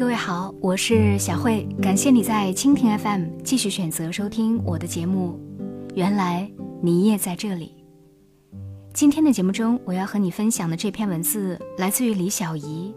[0.00, 5.38] 各位好，我是小慧，感谢你在蜻蜓 FM 继续选择收听我的节目。
[5.94, 7.74] 原来你也在这里。
[8.94, 12.94] 今天的节目中，我要和你分享的这篇文字来自于李小怡。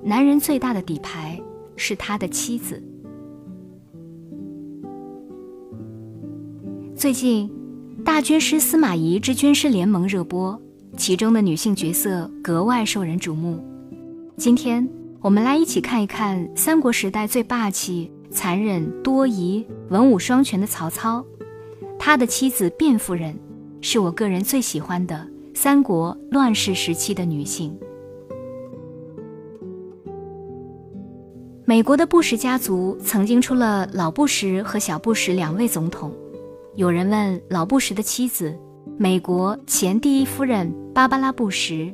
[0.00, 1.36] 男人最大的底牌
[1.74, 2.80] 是他的妻子。
[6.94, 7.50] 最近，
[8.04, 10.56] 《大军师司马懿之军师联盟》热播，
[10.96, 13.58] 其中的女性角色格外受人瞩目。
[14.36, 14.88] 今天。
[15.22, 21.22] 我们来一起看一看三国时代最霸气、残忍、多疑、文武双全的曹操。
[21.98, 23.38] 他的妻子卞夫人，
[23.82, 27.78] 是我个人最喜欢的三国乱世时期的女性。
[31.66, 36.10] 美国的布什家族曾经出了老布什和小布什两位总统。
[36.76, 38.58] 有人问老布什的妻子，
[38.96, 41.92] 美国前第一夫人芭芭拉·布什，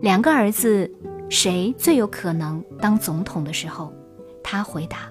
[0.00, 0.88] 两个儿子。
[1.28, 3.92] 谁最有可能当总统的时候，
[4.42, 5.10] 他回答：“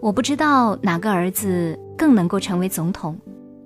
[0.00, 3.16] 我不知道哪个儿子更能够成为总统，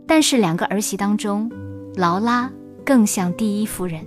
[0.06, 1.50] 但是两个儿媳当中，
[1.94, 2.50] 劳拉
[2.84, 4.06] 更像第一夫人。”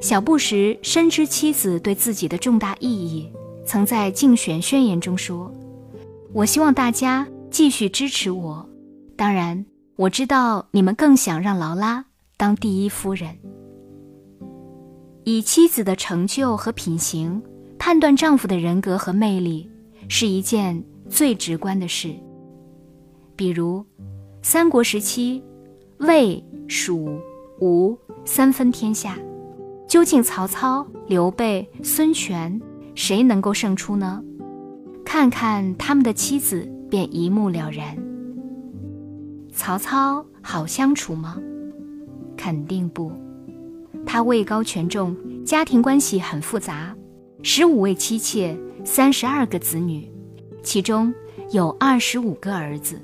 [0.00, 3.30] 小布什深知妻子对自己的重大意义，
[3.66, 5.52] 曾在竞选宣言中说
[6.32, 8.66] ：“我希望大家继续支持我，
[9.16, 9.66] 当然，
[9.96, 12.02] 我知道你们更想让劳拉
[12.38, 13.36] 当第一夫人。”
[15.30, 17.40] 以妻子的成就和品行
[17.78, 19.70] 判断丈夫的人格和魅力，
[20.08, 22.12] 是一件最直观的事。
[23.36, 23.86] 比如，
[24.42, 25.40] 三国时期，
[25.98, 27.16] 魏、蜀、
[27.60, 29.16] 吴三分天下，
[29.86, 32.60] 究竟曹操、刘备、孙权
[32.96, 34.20] 谁能够胜出呢？
[35.04, 37.96] 看看他们的妻子便一目了然。
[39.52, 41.40] 曹操好相处吗？
[42.36, 43.12] 肯定不。
[44.12, 46.92] 他位高权重，家庭关系很复杂，
[47.44, 50.10] 十五位妻妾，三十二个子女，
[50.64, 51.14] 其中
[51.52, 53.00] 有二十五个儿子。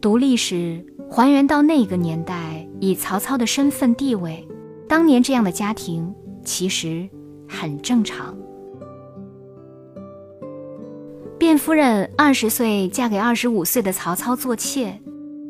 [0.00, 4.44] 读历史还原到那个年代，以曹操的身份地位，
[4.88, 6.12] 当年这样的家庭
[6.44, 7.08] 其实
[7.48, 8.36] 很正常。
[11.38, 15.00] 卞夫人二十岁嫁给二十五岁的曹操做妾，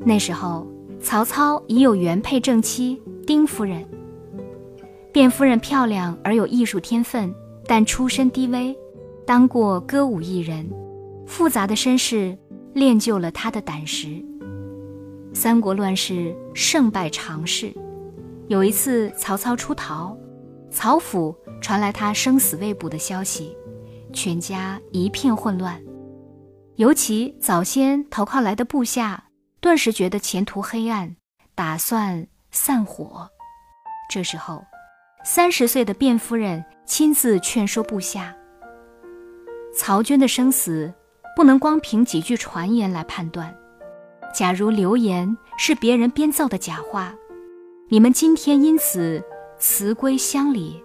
[0.04, 0.66] 那时候
[1.00, 3.82] 曹操已有原配正妻丁夫人。
[5.16, 7.34] 卞夫人漂亮而有艺术天分，
[7.65, 8.77] 但出身低微，
[9.27, 10.71] 当过歌舞艺人，
[11.27, 12.37] 复杂的身世
[12.75, 14.22] 练就了她的胆识。
[15.32, 17.72] 三国乱世，胜败常事。
[18.49, 20.15] 有一次，曹操出逃，
[20.71, 23.56] 曹府传来他生死未卜的消息，
[24.12, 25.83] 全家一片混乱。
[26.75, 29.25] 尤其早先投靠来的部下，
[29.60, 31.16] 顿时觉得前途黑暗，
[31.54, 33.31] 打算散伙。
[34.10, 34.62] 这时候。
[35.28, 38.32] 三十岁的卞夫人亲自劝说部下
[39.75, 40.94] ：“曹军的生死
[41.34, 43.53] 不能光凭几句传言来判断。
[44.32, 47.12] 假如流言是别人编造的假话，
[47.88, 49.20] 你们今天因此
[49.59, 50.81] 辞归乡里，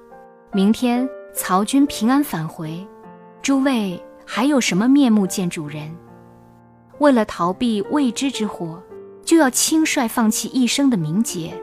[0.51, 2.83] 明天曹军平安返回，
[3.43, 5.95] 诸位还有什么面目见主人？
[6.97, 8.81] 为了逃避未知之祸，
[9.23, 11.53] 就要轻率放弃一生的名节，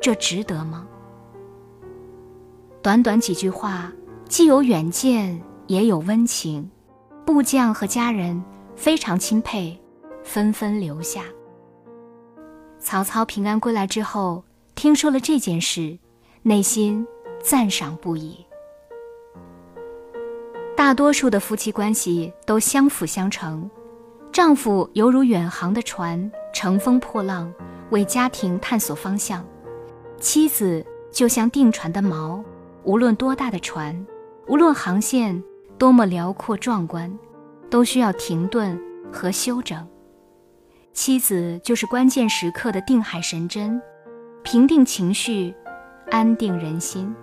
[0.00, 0.86] 这值得吗？”
[2.88, 3.92] 短短几句话，
[4.30, 6.66] 既有远见，也有温情。
[7.26, 8.42] 部将和家人
[8.76, 9.78] 非常钦佩，
[10.24, 11.24] 纷纷留下。
[12.78, 14.42] 曹操平安归来之后，
[14.74, 15.98] 听说了这件事，
[16.40, 17.06] 内心
[17.44, 18.42] 赞赏不已。
[20.74, 23.70] 大多数的夫妻关系都相辅相成，
[24.32, 27.52] 丈夫犹如远航的船，乘风破浪，
[27.90, 29.42] 为家庭探索方向；
[30.18, 30.82] 妻子
[31.12, 32.42] 就像定船的锚。
[32.88, 33.94] 无论多大的船，
[34.46, 35.44] 无论航线
[35.76, 37.18] 多么辽阔壮观，
[37.68, 38.80] 都需要停顿
[39.12, 39.86] 和休整。
[40.94, 43.78] 妻子就是关键时刻的定海神针，
[44.42, 45.54] 平定情绪，
[46.10, 47.14] 安定人心。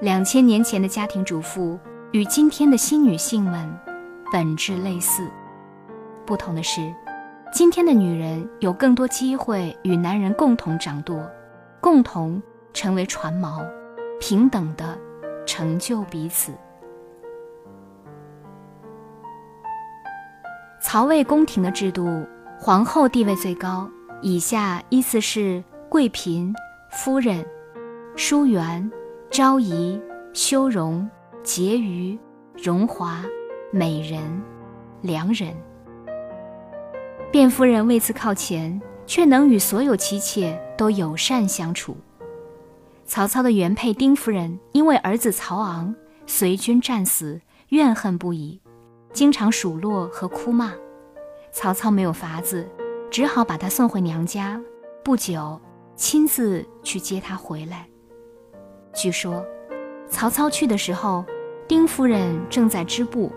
[0.00, 1.78] 两千年前的家庭主妇
[2.10, 3.72] 与今天的新女性们
[4.32, 5.22] 本质类似，
[6.26, 6.92] 不同的是，
[7.52, 11.24] 今天的女人有更多机会与男人共同掌舵，
[11.80, 12.42] 共同
[12.74, 13.64] 成为船锚。
[14.20, 14.96] 平等的
[15.44, 16.52] 成就彼此。
[20.80, 22.24] 曹魏宫廷的制度，
[22.58, 23.90] 皇后地位最高，
[24.22, 26.54] 以下依次是贵嫔、
[26.90, 27.44] 夫人、
[28.14, 28.90] 淑媛、
[29.30, 30.00] 昭仪、
[30.32, 31.08] 修容、
[31.42, 32.18] 婕妤、
[32.56, 33.24] 荣华、
[33.72, 34.20] 美人、
[35.00, 35.54] 良人。
[37.32, 41.96] 卞夫人位次靠前，却能与所有妻妾都友善相处。
[43.10, 45.92] 曹操的原配丁夫人因为儿子曹昂
[46.28, 47.40] 随军战死，
[47.70, 48.60] 怨恨不已，
[49.12, 50.72] 经常数落和哭骂。
[51.50, 52.68] 曹操没有法子，
[53.10, 54.62] 只好把她送回娘家。
[55.02, 55.60] 不久，
[55.96, 57.88] 亲自去接她回来。
[58.94, 59.44] 据说，
[60.08, 61.24] 曹操去的时候，
[61.66, 63.32] 丁夫人正在织布，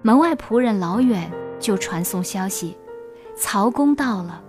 [0.00, 1.28] 门外仆人老远
[1.58, 2.76] 就传送消息：
[3.34, 4.44] 曹公到了。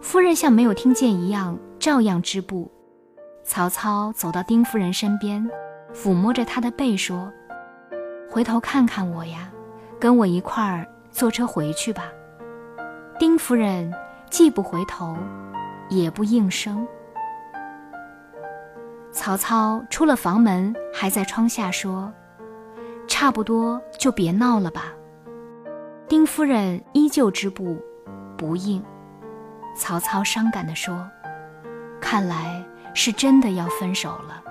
[0.00, 2.68] 夫人像没有听见一样，照样织布。
[3.48, 5.50] 曹操走到丁夫人身边，
[5.94, 7.32] 抚摸着她的背说
[8.30, 9.50] ：“回头看看我呀，
[9.98, 12.12] 跟我一块儿坐车回去吧。”
[13.18, 13.90] 丁夫人
[14.28, 15.16] 既不回头，
[15.88, 16.86] 也不应声。
[19.12, 22.12] 曹操出了房门，还在窗下说
[23.08, 24.92] ：“差不多就别闹了吧。”
[26.06, 27.82] 丁夫人依旧织布，
[28.36, 28.84] 不应。
[29.74, 31.08] 曹操伤感地说
[31.98, 32.62] ：“看来。”
[33.00, 34.42] 是真的要分手了。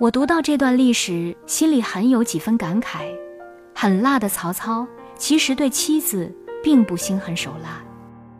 [0.00, 3.08] 我读到这段历史，心里很有几分感慨。
[3.72, 4.84] 狠辣的曹操
[5.16, 7.80] 其实对妻子并不心狠手辣，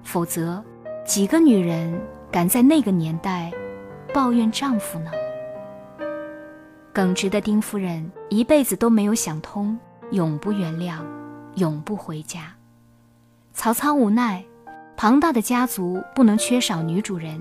[0.03, 0.61] 否则
[1.05, 1.97] 几个女人
[2.33, 3.53] 敢在那个年代
[4.13, 5.13] 抱怨丈夫呢？
[6.93, 9.79] 耿直的丁夫人一辈子都没有想通，
[10.11, 10.99] 永不原谅，
[11.55, 12.53] 永不回家。
[13.53, 14.45] 曹操无奈。
[14.97, 17.39] 庞大的家族不能缺少女主人，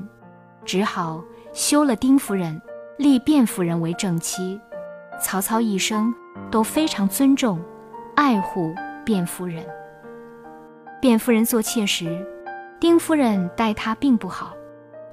[0.65, 1.23] 只好
[1.53, 2.61] 休了丁夫人，
[2.97, 4.59] 立卞夫人为正妻。
[5.21, 6.13] 曹操一生
[6.51, 7.57] 都非常尊重、
[8.13, 8.75] 爱护
[9.05, 9.65] 卞夫人。
[11.01, 12.27] 卞夫人做妾时，
[12.77, 14.53] 丁夫人待她并不好，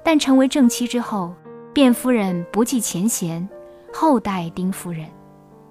[0.03, 1.33] 但成为正妻之后，
[1.73, 3.47] 卞夫人不计前嫌，
[3.93, 5.07] 厚待丁夫人。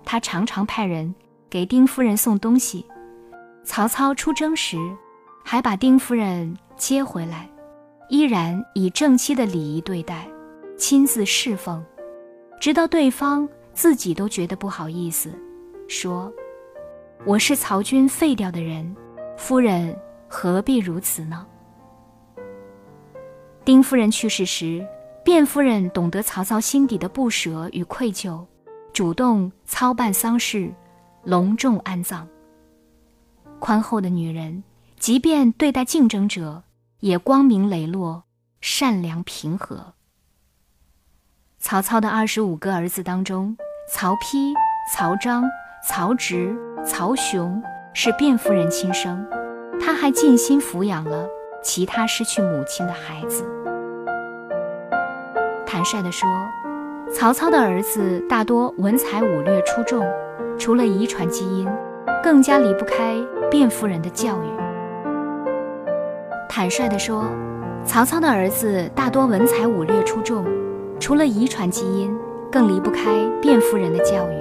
[0.06, 1.14] 她常常派人
[1.50, 2.86] 给丁夫人送东西。
[3.62, 4.78] 曹操出征时。
[5.44, 7.48] 还把丁夫人接回来，
[8.08, 10.26] 依然以正妻的礼仪对待，
[10.78, 11.84] 亲自侍奉，
[12.60, 15.32] 直到对方自己都觉得不好意思，
[15.88, 16.32] 说
[17.26, 18.96] ：“我是曹军废掉的人，
[19.36, 19.94] 夫人
[20.28, 21.46] 何必如此呢？”
[23.64, 24.86] 丁夫人去世时，
[25.24, 28.44] 卞夫人懂得曹操心底的不舍与愧疚，
[28.92, 30.72] 主动操办丧事，
[31.24, 32.26] 隆重安葬。
[33.58, 34.62] 宽厚的女人。
[35.02, 36.62] 即便对待竞争者，
[37.00, 38.22] 也光明磊落、
[38.60, 39.94] 善良平和。
[41.58, 43.56] 曹操的二十五个儿子当中，
[43.92, 44.54] 曹丕、
[44.94, 45.42] 曹彰、
[45.84, 46.56] 曹植、
[46.86, 47.60] 曹雄
[47.92, 49.26] 是卞夫人亲生，
[49.80, 51.26] 他还尽心抚养了
[51.64, 53.44] 其他失去母亲的孩子。
[55.66, 56.28] 坦率地说，
[57.12, 60.06] 曹操的儿子大多文才武略出众，
[60.56, 61.68] 除了遗传基因，
[62.22, 63.20] 更加离不开
[63.50, 64.61] 卞夫人的教育。
[66.54, 67.24] 坦率地说，
[67.82, 70.44] 曹操的儿子大多文才武略出众，
[71.00, 72.14] 除了遗传基因，
[72.50, 74.34] 更离不开卞夫人的教育。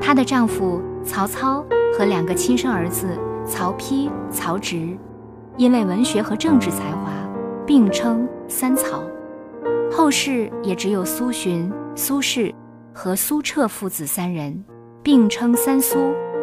[0.00, 1.62] 她的丈夫曹操
[1.92, 3.06] 和两个亲生儿子
[3.44, 4.96] 曹丕、曹植，
[5.58, 7.12] 因为文学和政治才华，
[7.66, 9.02] 并称“三曹”。
[9.92, 12.54] 后世也只有苏洵、苏轼
[12.94, 14.64] 和苏辙父子三人，
[15.02, 15.98] 并称“三苏”，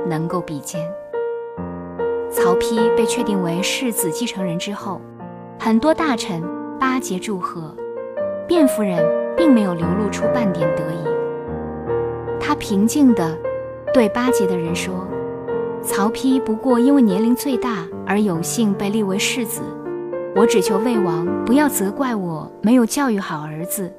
[0.08, 0.88] 能够比肩。
[2.30, 5.02] 曹丕被确定为世子继承人之后，
[5.60, 6.44] 很多大臣
[6.80, 7.74] 巴结祝贺，
[8.48, 9.04] 卞夫人
[9.36, 11.08] 并没有流露出半点得意。
[12.40, 13.38] 她平静地
[13.94, 15.08] 对巴结的人说
[15.82, 19.62] ：“曹丕不过因为年龄最大而有幸被立为世子，
[20.36, 23.92] 我只求魏王不要责怪我没有教育好儿子，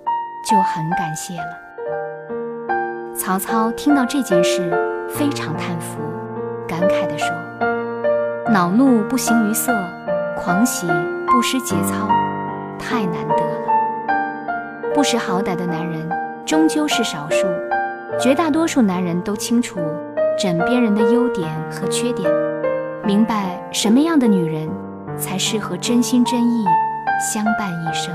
[0.48, 1.58] 就很感谢了。”
[3.16, 4.70] 曹操听到这件事，
[5.08, 5.98] 非常叹服，
[6.66, 7.28] 感慨地说。
[8.50, 9.70] 恼怒不形于色，
[10.34, 10.86] 狂喜
[11.26, 12.08] 不失节操，
[12.78, 14.92] 太难得了。
[14.94, 16.08] 不识好歹的男人
[16.46, 17.46] 终究是少数，
[18.18, 19.78] 绝大多数男人都清楚
[20.38, 22.30] 枕边人的优点和缺点，
[23.04, 24.66] 明白什么样的女人
[25.18, 26.64] 才适合真心真意
[27.30, 28.14] 相伴一生。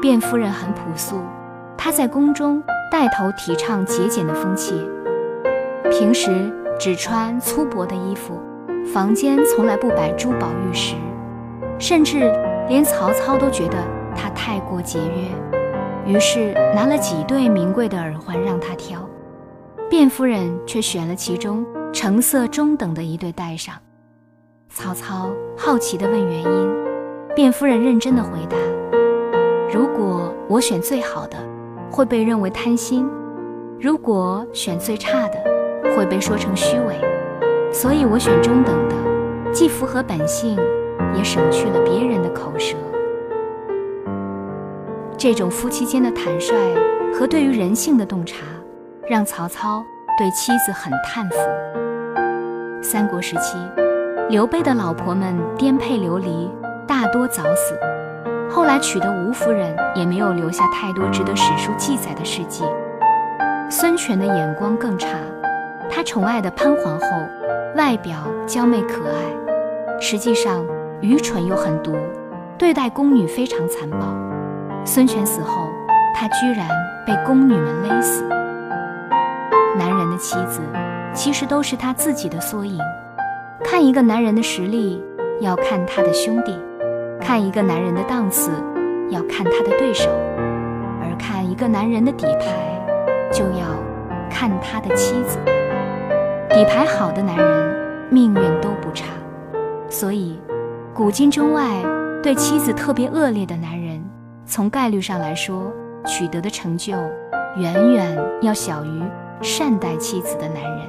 [0.00, 1.20] 卞夫人很朴素，
[1.76, 4.88] 她在宫中带头提倡节俭的风气，
[5.90, 6.50] 平时。
[6.80, 8.40] 只穿粗薄的衣服，
[8.90, 10.94] 房间从来不摆珠宝玉石，
[11.78, 12.20] 甚至
[12.70, 13.76] 连曹操都觉得
[14.16, 19.06] 他太过节约，于是拿了几对名贵的耳环让他挑，
[19.90, 23.74] 卞夫人却选了其中成色中等的一对戴上。
[24.70, 26.74] 曹操好奇地问原因，
[27.36, 28.56] 卞夫人认真地回答
[29.70, 31.36] ：“如果我选最好的，
[31.90, 33.04] 会被认为贪心；
[33.78, 35.34] 如果选最差的，”
[35.94, 36.94] 会被说成虚伪，
[37.72, 40.56] 所以我选中等的，既符合本性，
[41.14, 42.76] 也省去了别人的口舌。
[45.16, 46.54] 这种夫妻间的坦率
[47.12, 48.36] 和对于人性的洞察，
[49.08, 49.82] 让曹操
[50.18, 51.36] 对妻子很叹服。
[52.82, 53.58] 三国时期，
[54.30, 56.50] 刘备的老婆们颠沛流离，
[56.86, 57.78] 大多早死。
[58.48, 62.64] 后来娶的吴夫人也没有留下太多值得史书记载的事迹。
[63.70, 65.18] 孙权的眼光更差，
[65.92, 67.06] 他宠爱的潘皇后，
[67.74, 68.16] 外表
[68.46, 70.64] 娇媚可爱，实际上
[71.00, 71.94] 愚蠢又狠毒，
[72.56, 73.98] 对待宫女非常残暴。
[74.84, 75.68] 孙权死后，
[76.14, 76.68] 他居然
[77.06, 78.22] 被宫女们勒死。
[79.76, 80.60] 男人的妻子，
[81.12, 82.78] 其实都是他自己的缩影。
[83.62, 85.02] 看一个男人的实力，
[85.40, 86.56] 要看他的兄弟。
[87.20, 88.50] 看一个男人的档次，
[89.10, 90.08] 要看他的对手；
[91.02, 92.80] 而看一个男人的底牌，
[93.30, 93.66] 就要
[94.30, 95.38] 看他的妻子。
[96.60, 97.74] 底牌好的男人，
[98.10, 99.06] 命运都不差。
[99.88, 100.38] 所以，
[100.92, 101.82] 古今中外
[102.22, 103.98] 对妻子特别恶劣的男人，
[104.44, 105.72] 从概率上来说，
[106.04, 106.92] 取得的成就
[107.56, 109.02] 远远要小于
[109.40, 110.80] 善待妻子的男人。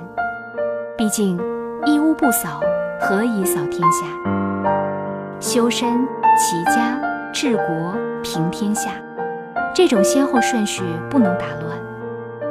[0.97, 1.39] 毕竟，
[1.85, 2.59] 一屋不扫，
[2.99, 4.05] 何以扫天下？
[5.39, 6.05] 修身。
[6.37, 6.99] 齐家
[7.31, 8.91] 治国平天下，
[9.73, 11.77] 这种先后顺序不能打乱。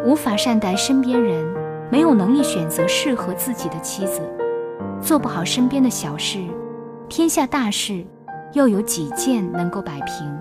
[0.05, 1.47] 无法善待身边人，
[1.91, 4.23] 没有能力选择适合自己的妻子，
[5.03, 6.39] 做不好身边的小事，
[7.09, 8.05] 天下大事
[8.53, 10.39] 又有几件能够摆平？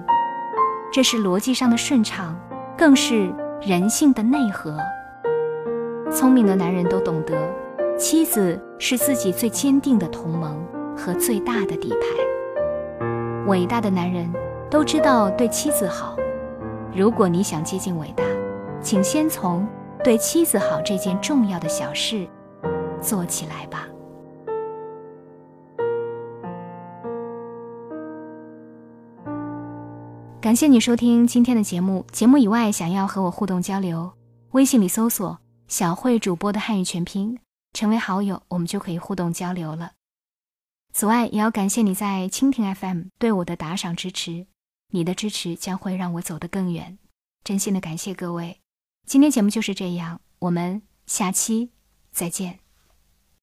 [0.92, 2.40] 这是逻辑上的顺畅，
[2.78, 4.78] 更是人性的内核。
[6.12, 7.36] 聪明的男人都懂得，
[7.98, 10.64] 妻子是自己最坚定的同盟
[10.96, 13.06] 和最大的底牌。
[13.48, 14.32] 伟大的男人
[14.70, 16.16] 都知道对妻子好。
[16.96, 18.24] 如果你想接近伟大，
[18.82, 19.68] 请先从
[20.04, 22.28] 对妻子好这件重要的小事
[23.02, 23.88] 做起来吧。
[30.42, 32.06] 感谢你收听今天的节目。
[32.12, 34.14] 节目以外，想要和我互动交流，
[34.52, 35.38] 微信里搜索
[35.68, 37.38] “小慧主播”的汉语全拼，
[37.74, 39.92] 成为好友，我们就可以互动交流了。
[40.94, 44.48] 此外，也要感谢你在蜻蜓 FM 对我的打赏支持，
[44.92, 46.98] 你的支持将会让我走得更远，
[47.44, 48.62] 真心的感谢各位。
[49.10, 51.72] 今天节目就是这样，我们下期
[52.12, 52.60] 再见。